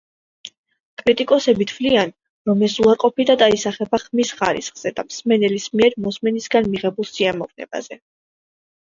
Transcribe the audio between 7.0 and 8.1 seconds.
სიამოვნებაზე.